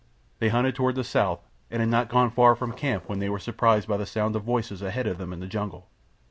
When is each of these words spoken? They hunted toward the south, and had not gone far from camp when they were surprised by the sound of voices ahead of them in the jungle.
They 0.39 0.49
hunted 0.49 0.73
toward 0.73 0.95
the 0.95 1.03
south, 1.03 1.41
and 1.69 1.79
had 1.79 1.89
not 1.89 2.09
gone 2.09 2.31
far 2.31 2.55
from 2.55 2.71
camp 2.73 3.07
when 3.07 3.19
they 3.19 3.29
were 3.29 3.37
surprised 3.37 3.87
by 3.87 3.97
the 3.97 4.07
sound 4.07 4.35
of 4.35 4.41
voices 4.41 4.81
ahead 4.81 5.05
of 5.05 5.19
them 5.19 5.31
in 5.31 5.41
the 5.41 5.45
jungle. 5.47 5.89